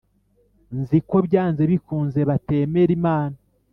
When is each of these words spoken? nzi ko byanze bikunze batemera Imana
nzi 0.79 0.97
ko 1.09 1.17
byanze 1.27 1.61
bikunze 1.71 2.19
batemera 2.29 2.91
Imana 2.99 3.35